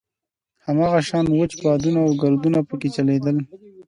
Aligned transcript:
هماغه 0.65 0.99
شان 1.07 1.25
وچ 1.29 1.51
بادونه 1.63 1.99
او 2.05 2.11
ګردونه 2.21 2.59
په 2.67 2.75
کې 2.81 2.89
چلېدل. 2.95 3.37